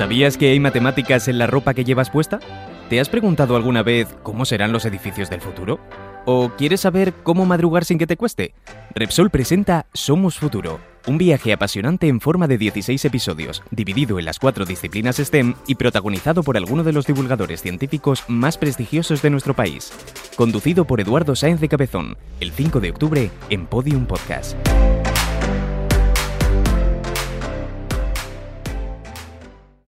¿Sabías 0.00 0.38
que 0.38 0.48
hay 0.48 0.60
matemáticas 0.60 1.28
en 1.28 1.36
la 1.36 1.46
ropa 1.46 1.74
que 1.74 1.84
llevas 1.84 2.08
puesta? 2.08 2.40
¿Te 2.88 3.00
has 3.00 3.10
preguntado 3.10 3.54
alguna 3.54 3.82
vez 3.82 4.08
cómo 4.22 4.46
serán 4.46 4.72
los 4.72 4.86
edificios 4.86 5.28
del 5.28 5.42
futuro? 5.42 5.78
¿O 6.24 6.52
quieres 6.56 6.80
saber 6.80 7.12
cómo 7.22 7.44
madrugar 7.44 7.84
sin 7.84 7.98
que 7.98 8.06
te 8.06 8.16
cueste? 8.16 8.54
Repsol 8.94 9.28
presenta 9.28 9.84
Somos 9.92 10.38
Futuro, 10.38 10.80
un 11.06 11.18
viaje 11.18 11.52
apasionante 11.52 12.08
en 12.08 12.22
forma 12.22 12.48
de 12.48 12.56
16 12.56 13.04
episodios, 13.04 13.62
dividido 13.70 14.18
en 14.18 14.24
las 14.24 14.38
cuatro 14.38 14.64
disciplinas 14.64 15.16
STEM 15.16 15.52
y 15.66 15.74
protagonizado 15.74 16.42
por 16.42 16.56
alguno 16.56 16.82
de 16.82 16.94
los 16.94 17.06
divulgadores 17.06 17.60
científicos 17.60 18.24
más 18.26 18.56
prestigiosos 18.56 19.20
de 19.20 19.28
nuestro 19.28 19.52
país. 19.52 19.92
Conducido 20.34 20.86
por 20.86 21.02
Eduardo 21.02 21.36
Sáenz 21.36 21.60
de 21.60 21.68
Cabezón, 21.68 22.16
el 22.40 22.52
5 22.52 22.80
de 22.80 22.88
octubre 22.88 23.30
en 23.50 23.66
Podium 23.66 24.06
Podcast. 24.06 24.56